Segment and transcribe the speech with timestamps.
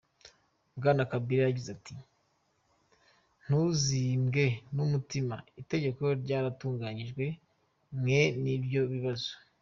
[0.77, 1.95] Bwana Kabila yagize ati:
[3.45, 4.43] "Ntusimbwe
[4.75, 7.25] n'umutima, itegeko ryaratunganirijwe
[7.99, 9.31] mwen'ivyo bibazo.